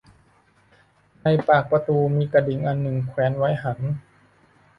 [1.23, 3.79] ในปากประตูมีกระดิ่งอันหนึ่งแขวนไว้หั้น